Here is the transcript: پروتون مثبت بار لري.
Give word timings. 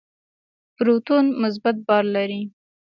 پروتون 0.75 1.25
مثبت 1.41 1.75
بار 1.87 2.03
لري. 2.15 2.41